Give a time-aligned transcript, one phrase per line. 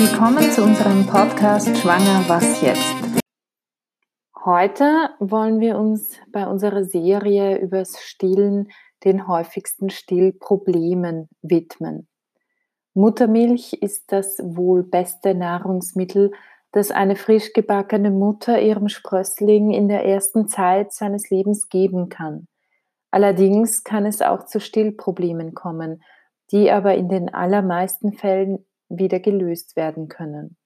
[0.00, 2.94] Willkommen zu unserem Podcast Schwanger, was jetzt?
[4.44, 8.68] Heute wollen wir uns bei unserer Serie übers Stillen
[9.02, 12.06] den häufigsten Stillproblemen widmen.
[12.94, 16.30] Muttermilch ist das wohl beste Nahrungsmittel,
[16.70, 22.46] das eine frisch gebackene Mutter ihrem Sprössling in der ersten Zeit seines Lebens geben kann.
[23.10, 26.04] Allerdings kann es auch zu Stillproblemen kommen,
[26.52, 30.56] die aber in den allermeisten Fällen wieder gelöst werden können.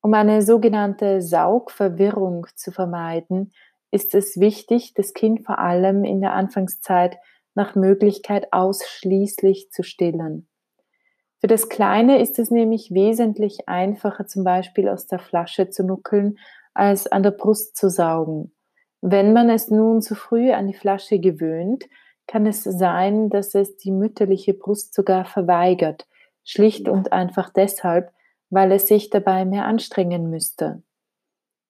[0.00, 3.52] Um eine sogenannte Saugverwirrung zu vermeiden,
[3.90, 7.18] ist es wichtig, das Kind vor allem in der Anfangszeit
[7.54, 10.48] nach Möglichkeit ausschließlich zu stillen.
[11.40, 16.38] Für das Kleine ist es nämlich wesentlich einfacher, zum Beispiel aus der Flasche zu nuckeln,
[16.74, 18.54] als an der Brust zu saugen.
[19.00, 21.84] Wenn man es nun zu früh an die Flasche gewöhnt,
[22.26, 26.06] kann es sein, dass es die mütterliche Brust sogar verweigert,
[26.48, 28.10] schlicht und einfach deshalb,
[28.48, 30.82] weil es sich dabei mehr anstrengen müsste.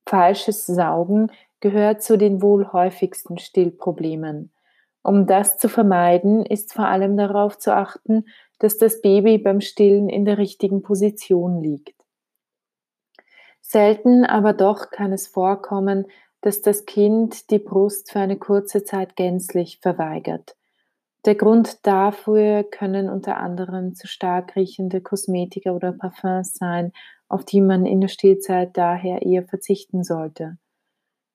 [0.08, 4.52] Falsches Saugen gehört zu den wohl häufigsten Stillproblemen.
[5.02, 8.26] Um das zu vermeiden, ist vor allem darauf zu achten,
[8.60, 11.96] dass das Baby beim Stillen in der richtigen Position liegt.
[13.60, 16.06] Selten aber doch kann es vorkommen,
[16.40, 20.56] dass das Kind die Brust für eine kurze Zeit gänzlich verweigert.
[21.24, 26.92] Der Grund dafür können unter anderem zu stark riechende Kosmetika oder Parfums sein,
[27.28, 30.58] auf die man in der Stillzeit daher eher verzichten sollte.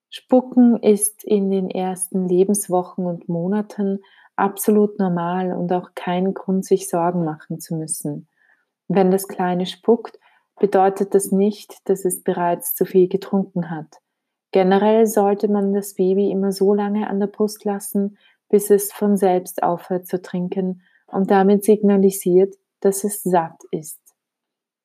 [0.10, 4.00] Spucken ist in den ersten Lebenswochen und Monaten
[4.36, 8.28] absolut normal und auch kein Grund, sich Sorgen machen zu müssen.
[8.88, 10.20] Wenn das Kleine spuckt,
[10.60, 14.02] bedeutet das nicht, dass es bereits zu viel getrunken hat.
[14.52, 18.18] Generell sollte man das Baby immer so lange an der Brust lassen,
[18.54, 24.00] bis es von selbst aufhört zu trinken und damit signalisiert, dass es satt ist.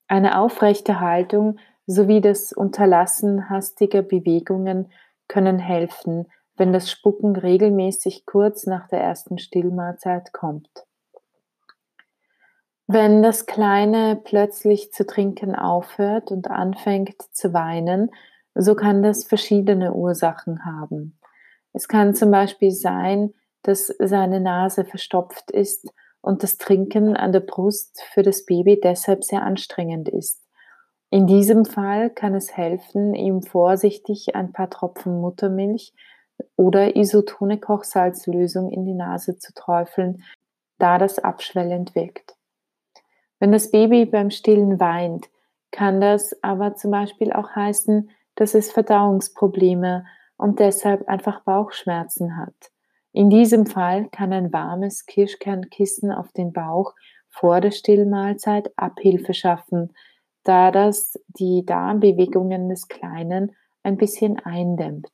[0.06, 4.90] Eine aufrechte Haltung sowie das Unterlassen hastiger Bewegungen
[5.29, 10.86] können helfen, wenn das Spucken regelmäßig kurz nach der ersten Stillmahlzeit kommt.
[12.86, 18.12] Wenn das Kleine plötzlich zu trinken aufhört und anfängt zu weinen,
[18.55, 21.18] so kann das verschiedene Ursachen haben.
[21.74, 23.35] Es kann zum Beispiel sein,
[23.68, 25.92] dass seine Nase verstopft ist
[26.23, 30.42] und das Trinken an der Brust für das Baby deshalb sehr anstrengend ist.
[31.11, 35.92] In diesem Fall kann es helfen, ihm vorsichtig ein paar Tropfen Muttermilch
[36.56, 40.24] oder isotone Kochsalzlösung in die Nase zu träufeln,
[40.79, 42.36] da das abschwellend wirkt.
[43.39, 45.29] Wenn das Baby beim Stillen weint,
[45.73, 50.06] kann das aber zum Beispiel auch heißen, dass es Verdauungsprobleme
[50.39, 52.70] und deshalb einfach Bauchschmerzen hat.
[53.18, 56.95] In diesem Fall kann ein warmes Kirschkernkissen auf den Bauch
[57.29, 59.92] vor der Stillmahlzeit Abhilfe schaffen,
[60.45, 65.11] da das die Darmbewegungen des Kleinen ein bisschen eindämmt.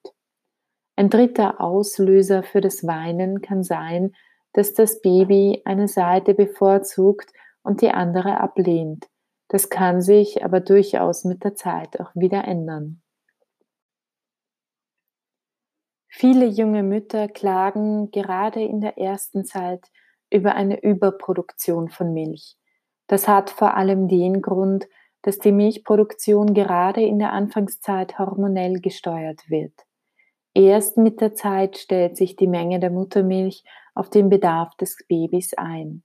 [0.96, 4.12] Ein dritter Auslöser für das Weinen kann sein,
[4.52, 7.32] dass das Baby eine Seite bevorzugt
[7.62, 9.06] und die andere ablehnt.
[9.48, 13.00] Das kann sich aber durchaus mit der Zeit auch wieder ändern.
[16.16, 19.90] Viele junge Mütter klagen gerade in der ersten Zeit
[20.30, 22.56] über eine Überproduktion von Milch.
[23.08, 24.86] Das hat vor allem den Grund,
[25.22, 29.72] dass die Milchproduktion gerade in der Anfangszeit hormonell gesteuert wird.
[30.54, 33.64] Erst mit der Zeit stellt sich die Menge der Muttermilch
[33.96, 36.04] auf den Bedarf des Babys ein.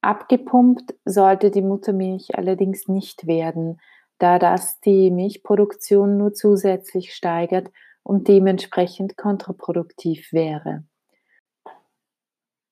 [0.00, 3.78] Abgepumpt sollte die Muttermilch allerdings nicht werden,
[4.18, 7.70] da das die Milchproduktion nur zusätzlich steigert
[8.08, 10.82] und dementsprechend kontraproduktiv wäre.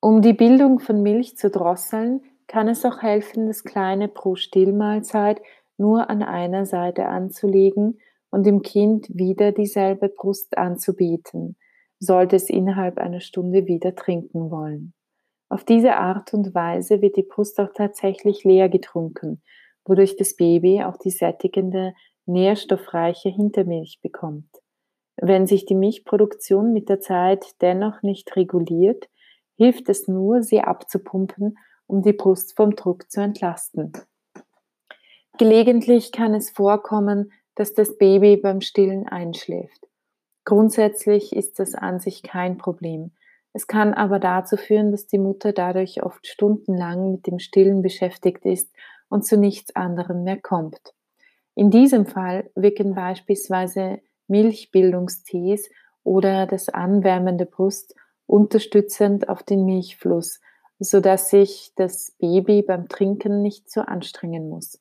[0.01, 5.43] Um die Bildung von Milch zu drosseln, kann es auch helfen, das Kleine pro Stillmahlzeit
[5.77, 11.57] nur an einer Seite anzulegen und dem Kind wieder dieselbe Brust anzubieten,
[11.99, 14.95] sollte es innerhalb einer Stunde wieder trinken wollen.
[15.51, 19.43] Auf diese Art und Weise wird die Brust auch tatsächlich leer getrunken,
[19.84, 21.93] wodurch das Baby auch die sättigende,
[22.25, 24.56] nährstoffreiche Hintermilch bekommt.
[25.16, 29.09] Wenn sich die Milchproduktion mit der Zeit dennoch nicht reguliert,
[29.57, 33.92] hilft es nur, sie abzupumpen, um die Brust vom Druck zu entlasten.
[35.39, 39.86] Gelegentlich kann es vorkommen, dass das Baby beim Stillen einschläft.
[40.45, 43.12] Grundsätzlich ist das an sich kein Problem.
[43.53, 48.45] Es kann aber dazu führen, dass die Mutter dadurch oft stundenlang mit dem Stillen beschäftigt
[48.45, 48.71] ist
[49.09, 50.95] und zu nichts anderem mehr kommt.
[51.54, 55.69] In diesem Fall wirken beispielsweise Milchbildungstees
[56.03, 57.95] oder das Anwärmen der Brust
[58.27, 60.41] unterstützend auf den Milchfluss,
[60.78, 64.81] sodass sich das Baby beim Trinken nicht so anstrengen muss.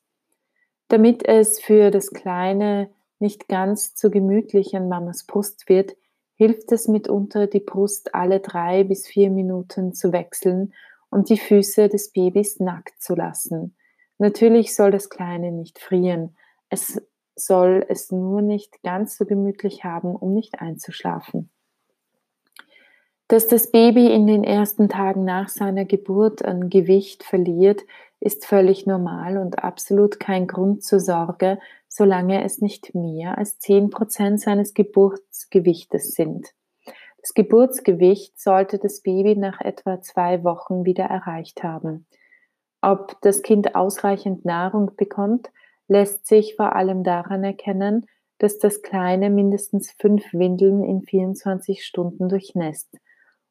[0.88, 5.96] Damit es für das Kleine nicht ganz zu gemütlich an Mamas Brust wird,
[6.36, 10.74] hilft es mitunter, die Brust alle drei bis vier Minuten zu wechseln
[11.08, 13.74] und die Füße des Babys nackt zu lassen.
[14.18, 16.36] Natürlich soll das Kleine nicht frieren.
[16.68, 17.00] Es
[17.36, 21.50] soll es nur nicht ganz so gemütlich haben, um nicht einzuschlafen.
[23.28, 27.82] Dass das Baby in den ersten Tagen nach seiner Geburt an Gewicht verliert,
[28.20, 34.38] ist völlig normal und absolut kein Grund zur Sorge, solange es nicht mehr als 10%
[34.38, 36.54] seines Geburtsgewichtes sind.
[37.20, 42.06] Das Geburtsgewicht sollte das Baby nach etwa zwei Wochen wieder erreicht haben.
[42.80, 45.50] Ob das Kind ausreichend Nahrung bekommt,
[45.88, 48.06] lässt sich vor allem daran erkennen,
[48.38, 52.98] dass das Kleine mindestens fünf Windeln in 24 Stunden durchnässt.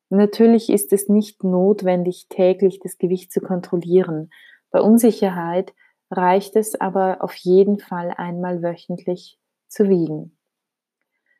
[0.10, 4.30] Natürlich ist es nicht notwendig, täglich das Gewicht zu kontrollieren.
[4.70, 5.74] Bei Unsicherheit
[6.12, 10.38] reicht es aber auf jeden Fall einmal wöchentlich zu wiegen.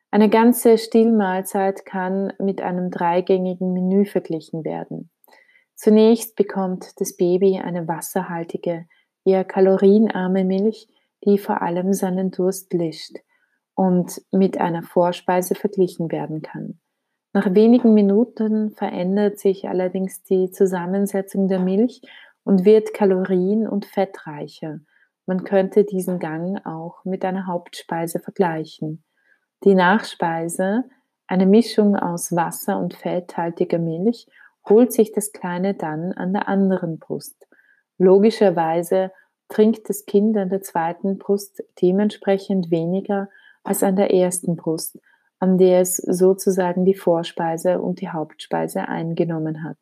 [0.10, 5.12] Eine ganze Stillmahlzeit kann mit einem dreigängigen Menü verglichen werden.
[5.76, 8.88] Zunächst bekommt das Baby eine wasserhaltige,
[9.26, 10.88] eher kalorienarme Milch,
[11.26, 13.18] die vor allem seinen Durst lischt
[13.74, 16.80] und mit einer Vorspeise verglichen werden kann.
[17.34, 22.02] Nach wenigen Minuten verändert sich allerdings die Zusammensetzung der Milch
[22.46, 24.80] und wird kalorien- und fettreicher.
[25.26, 29.04] Man könnte diesen Gang auch mit einer Hauptspeise vergleichen.
[29.66, 30.86] Die Nachspeise,
[31.28, 34.28] eine Mischung aus Wasser und fetthaltiger Milch,
[34.70, 37.45] holt sich das Kleine dann an der anderen Brust.
[37.98, 39.12] Logischerweise
[39.48, 43.30] trinkt das Kind an der zweiten Brust dementsprechend weniger
[43.64, 45.00] als an der ersten Brust,
[45.40, 49.78] an der es sozusagen die Vorspeise und die Hauptspeise eingenommen hat.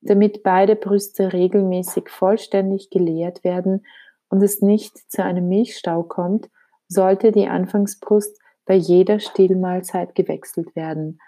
[0.00, 3.86] Damit beide Brüste regelmäßig vollständig geleert werden
[4.28, 6.50] und es nicht zu einem Milchstau kommt,
[6.88, 11.18] sollte die Anfangsbrust bei jeder Stillmahlzeit gewechselt werden.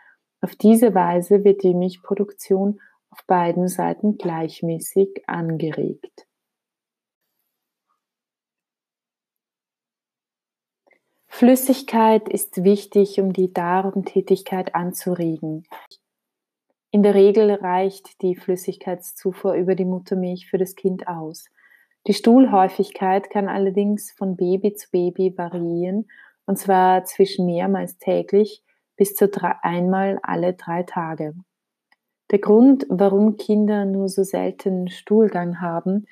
[0.40, 2.80] Auf diese Weise wird die Milchproduktion
[3.16, 6.26] auf beiden Seiten gleichmäßig angeregt.
[11.28, 15.66] Flüssigkeit ist wichtig, um die Darmtätigkeit anzuregen.
[16.90, 21.46] In der Regel reicht die Flüssigkeitszufuhr über die Muttermilch für das Kind aus.
[22.06, 26.08] Die Stuhlhäufigkeit kann allerdings von Baby zu Baby variieren,
[26.46, 28.62] und zwar zwischen mehrmals täglich
[28.96, 31.34] bis zu drei, einmal alle drei Tage.
[32.30, 36.06] Der Grund, warum Kinder nur so selten Stuhlgang haben,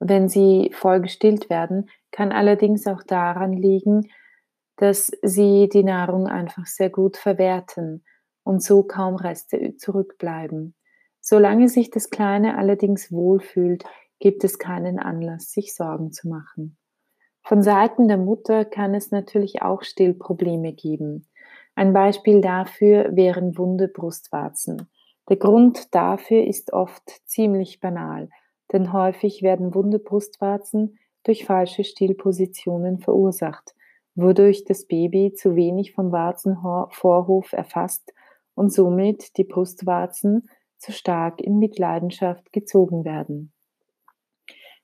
[0.00, 4.08] wenn sie voll gestillt werden, kann allerdings auch daran liegen,
[4.76, 8.04] dass sie die Nahrung einfach sehr gut verwerten
[8.44, 10.74] und so kaum Reste zurückbleiben.
[11.20, 13.84] Solange sich das Kleine allerdings wohlfühlt,
[14.20, 16.78] gibt es keinen Anlass, sich Sorgen zu machen.
[17.42, 21.26] Von Seiten der Mutter kann es natürlich auch Stillprobleme geben.
[21.74, 24.88] Ein Beispiel dafür wären wunde Brustwarzen.
[25.28, 28.30] Der Grund dafür ist oft ziemlich banal,
[28.72, 33.74] denn häufig werden wunde Brustwarzen durch falsche Stillpositionen verursacht,
[34.14, 38.14] wodurch das Baby zu wenig vom Warzenvorhof erfasst
[38.54, 40.48] und somit die Brustwarzen
[40.78, 43.52] zu stark in Mitleidenschaft gezogen werden.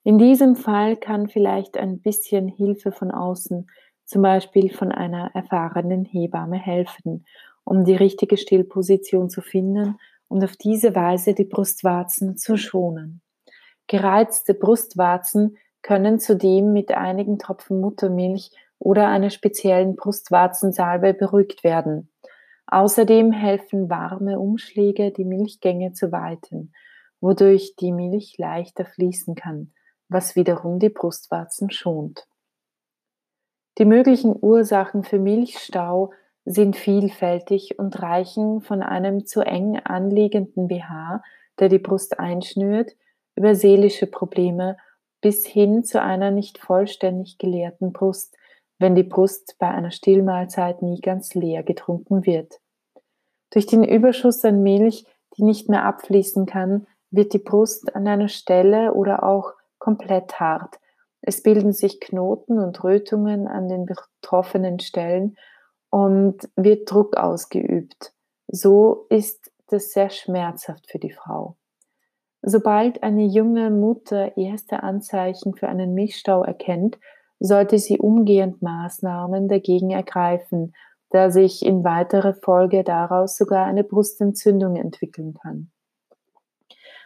[0.03, 3.71] In diesem Fall kann vielleicht ein bisschen Hilfe von außen,
[4.05, 7.25] zum Beispiel von einer erfahrenen Hebamme, helfen,
[7.65, 9.97] um die richtige Stillposition zu finden
[10.35, 13.23] und auf diese Weise die Brustwarzen zu schonen.
[13.87, 18.51] Gereizte Brustwarzen können zudem mit einigen Tropfen Muttermilch
[18.81, 22.11] oder einer speziellen Brustwarzensalbe beruhigt werden.
[22.67, 26.73] Außerdem helfen warme Umschläge, die Milchgänge zu weiten,
[27.21, 29.73] wodurch die Milch leichter fließen kann,
[30.09, 32.27] was wiederum die Brustwarzen schont.
[33.79, 36.11] Die möglichen Ursachen für Milchstau
[36.45, 41.23] sind vielfältig und reichen von einem zu eng anliegenden BH,
[41.59, 42.95] der die Brust einschnürt,
[43.37, 44.77] über seelische Probleme
[45.21, 48.37] bis hin zu einer nicht vollständig geleerten Brust,
[48.79, 52.61] wenn die Brust bei einer Stillmahlzeit nie ganz leer getrunken wird.
[53.51, 58.29] Durch den Überschuss an Milch, die nicht mehr abfließen kann, wird die Brust an einer
[58.29, 60.77] Stelle oder auch komplett hart.
[61.23, 65.37] Es bilden sich Knoten und Rötungen an den betroffenen Stellen
[65.95, 68.13] und wird Druck ausgeübt.
[68.49, 71.57] So ist das sehr schmerzhaft für die Frau.
[72.43, 76.99] Sobald eine junge Mutter erste Anzeichen für einen Milchstau erkennt,
[77.39, 80.75] sollte sie umgehend Maßnahmen dagegen ergreifen,
[81.11, 85.71] da sich in weiterer Folge daraus sogar eine Brustentzündung entwickeln kann.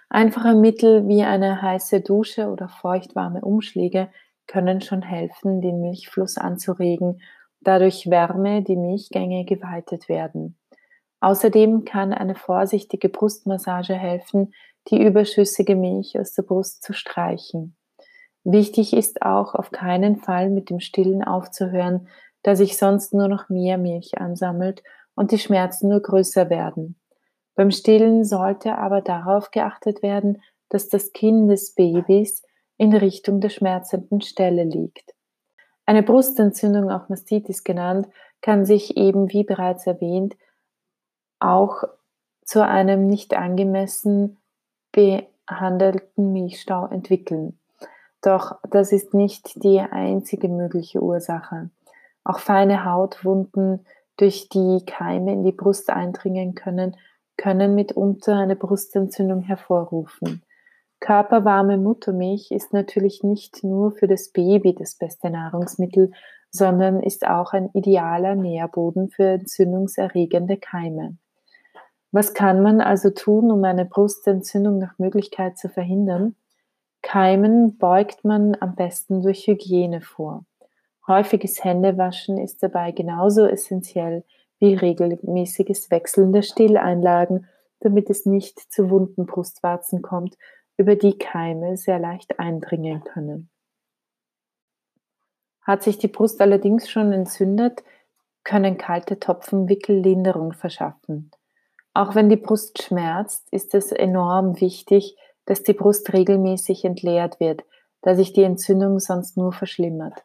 [0.08, 4.08] Einfache Mittel wie eine heiße Dusche oder feuchtwarme Umschläge
[4.46, 7.20] können schon helfen, den Milchfluss anzuregen,
[7.60, 10.58] dadurch Wärme die Milchgänge geweitet werden.
[11.20, 14.54] Außerdem kann eine vorsichtige Brustmassage helfen,
[14.90, 17.76] die überschüssige Milch aus der Brust zu streichen.
[18.44, 22.08] Wichtig ist auch, auf keinen Fall mit dem Stillen aufzuhören,
[22.42, 24.82] da sich sonst nur noch mehr Milch ansammelt
[25.14, 26.98] und die Schmerzen nur größer werden.
[27.56, 32.42] Beim Stillen sollte aber darauf geachtet werden, dass das Kinn des Babys
[32.76, 35.14] in Richtung der schmerzenden Stelle liegt.
[35.88, 38.08] Eine Brustentzündung, auch Mastitis genannt,
[38.42, 40.36] kann sich eben, wie bereits erwähnt,
[41.38, 41.82] auch
[42.44, 44.36] zu einem nicht angemessen
[44.92, 47.58] behandelten Milchstau entwickeln.
[48.20, 51.70] Doch das ist nicht die einzige mögliche Ursache.
[52.22, 53.86] Auch feine Hautwunden,
[54.18, 56.98] durch die Keime in die Brust eindringen können,
[57.38, 60.42] können mitunter eine Brustentzündung hervorrufen.
[61.00, 66.12] Körperwarme Muttermilch ist natürlich nicht nur für das Baby das beste Nahrungsmittel,
[66.50, 71.16] sondern ist auch ein idealer Nährboden für entzündungserregende Keime.
[72.10, 76.34] Was kann man also tun, um eine Brustentzündung nach Möglichkeit zu verhindern?
[77.02, 80.44] Keimen beugt man am besten durch Hygiene vor.
[81.06, 84.24] Häufiges Händewaschen ist dabei genauso essentiell
[84.58, 87.46] wie regelmäßiges Wechseln der Stilleinlagen,
[87.80, 90.36] damit es nicht zu wunden Brustwarzen kommt
[90.78, 93.50] über die Keime sehr leicht eindringen können.
[95.60, 97.82] Hat sich die Brust allerdings schon entzündet,
[98.44, 101.30] können kalte Topfen Wickellinderung verschaffen.
[101.92, 107.64] Auch wenn die Brust schmerzt, ist es enorm wichtig, dass die Brust regelmäßig entleert wird,
[108.00, 110.24] da sich die Entzündung sonst nur verschlimmert.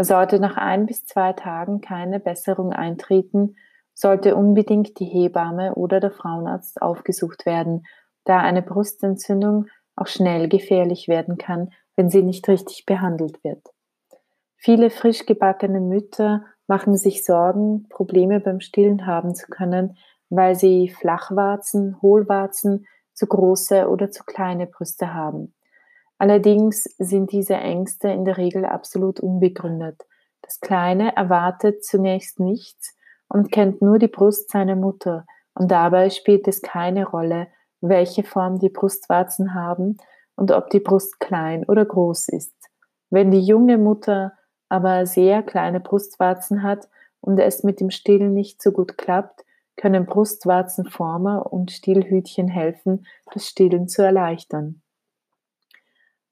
[0.00, 3.56] Sollte nach ein bis zwei Tagen keine Besserung eintreten,
[3.94, 7.84] sollte unbedingt die Hebamme oder der Frauenarzt aufgesucht werden,
[8.24, 13.68] da eine Brustentzündung auch schnell gefährlich werden kann, wenn sie nicht richtig behandelt wird.
[14.56, 19.96] Viele frisch gebackene Mütter machen sich Sorgen, Probleme beim Stillen haben zu können,
[20.30, 25.54] weil sie Flachwarzen, Hohlwarzen, zu große oder zu kleine Brüste haben.
[26.18, 30.00] Allerdings sind diese Ängste in der Regel absolut unbegründet.
[30.40, 32.96] Das Kleine erwartet zunächst nichts
[33.28, 37.48] und kennt nur die Brust seiner Mutter, und dabei spielt es keine Rolle,
[37.82, 39.98] welche Form die Brustwarzen haben
[40.34, 42.54] und ob die Brust klein oder groß ist.
[43.10, 44.32] Wenn die junge Mutter
[44.70, 46.88] aber sehr kleine Brustwarzen hat
[47.20, 49.44] und es mit dem Stillen nicht so gut klappt,
[49.76, 54.80] können Brustwarzenformer und Stillhütchen helfen, das Stillen zu erleichtern.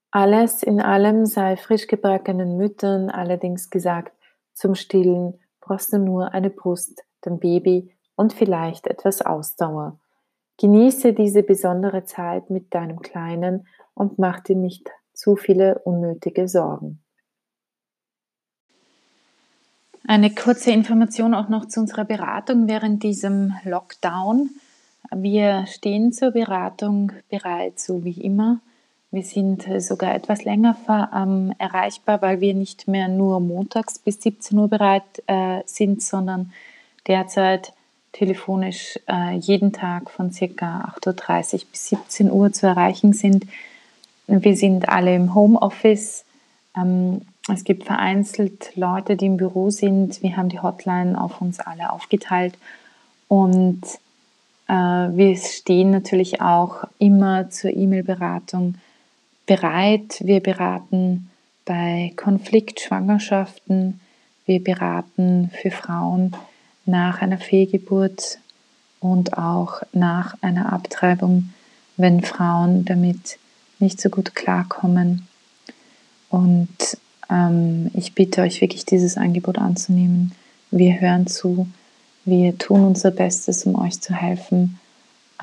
[0.09, 4.13] Alles in allem sei frisch gebackenen Müttern allerdings gesagt,
[4.53, 10.00] zum Stillen brauchst du nur eine Brust, dein Baby und vielleicht etwas Ausdauer.
[10.61, 13.65] Genieße diese besondere Zeit mit deinem Kleinen
[13.95, 16.99] und mach dir nicht zu viele unnötige Sorgen.
[20.05, 24.51] Eine kurze Information auch noch zu unserer Beratung während diesem Lockdown.
[25.09, 28.59] Wir stehen zur Beratung bereit, so wie immer.
[29.09, 30.77] Wir sind sogar etwas länger
[31.11, 36.53] ähm, erreichbar, weil wir nicht mehr nur montags bis 17 Uhr bereit äh, sind, sondern
[37.07, 37.73] derzeit
[38.11, 40.93] telefonisch äh, jeden Tag von ca.
[41.01, 43.45] 8.30 Uhr bis 17 Uhr zu erreichen sind.
[44.27, 46.25] Wir sind alle im Homeoffice.
[46.75, 50.21] Ähm, es gibt vereinzelt Leute, die im Büro sind.
[50.21, 52.57] Wir haben die Hotline auf uns alle aufgeteilt.
[53.27, 53.81] Und
[54.67, 58.75] äh, wir stehen natürlich auch immer zur E-Mail-Beratung
[59.45, 60.21] bereit.
[60.21, 61.29] Wir beraten
[61.65, 63.99] bei Konfliktschwangerschaften.
[64.45, 66.35] Wir beraten für Frauen,
[66.85, 68.39] nach einer Fehlgeburt
[68.99, 71.53] und auch nach einer Abtreibung,
[71.97, 73.37] wenn Frauen damit
[73.79, 75.27] nicht so gut klarkommen.
[76.29, 76.97] Und
[77.29, 80.33] ähm, ich bitte euch wirklich, dieses Angebot anzunehmen.
[80.69, 81.67] Wir hören zu,
[82.25, 84.79] wir tun unser Bestes, um euch zu helfen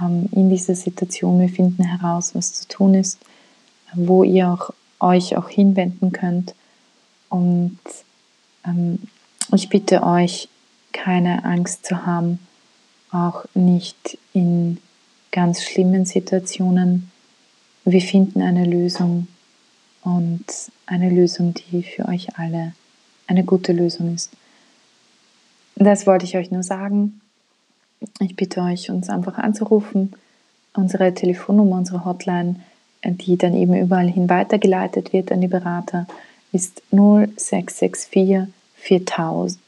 [0.00, 1.40] ähm, in dieser Situation.
[1.40, 3.18] Wir finden heraus, was zu tun ist,
[3.94, 6.54] wo ihr auch, euch auch hinwenden könnt.
[7.28, 7.78] Und
[8.64, 9.00] ähm,
[9.52, 10.48] ich bitte euch,
[10.92, 12.38] keine Angst zu haben,
[13.10, 14.78] auch nicht in
[15.30, 17.10] ganz schlimmen Situationen.
[17.84, 19.28] Wir finden eine Lösung
[20.02, 20.44] und
[20.86, 22.72] eine Lösung, die für euch alle
[23.26, 24.30] eine gute Lösung ist.
[25.76, 27.20] Das wollte ich euch nur sagen.
[28.20, 30.12] Ich bitte euch, uns einfach anzurufen.
[30.74, 32.56] Unsere Telefonnummer, unsere Hotline,
[33.04, 36.06] die dann eben überall hin weitergeleitet wird an die Berater,
[36.52, 39.67] ist 0664 4000.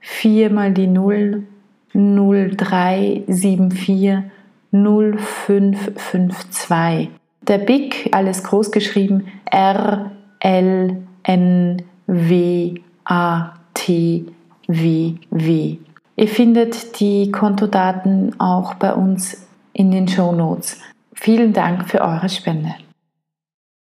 [0.00, 1.44] 4 mal die 0
[1.92, 4.30] 0374
[4.72, 7.10] 0552.
[7.42, 14.24] Der BIC, alles groß geschrieben, R L N W A T
[14.68, 15.76] W W.
[16.16, 20.78] Ihr findet die Kontodaten auch bei uns in den Show Notes.
[21.14, 22.74] Vielen Dank für eure Spende.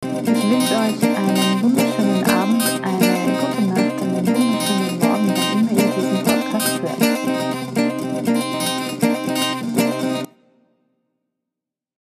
[0.03, 1.92] Ich wünsche euch einen wunderschönen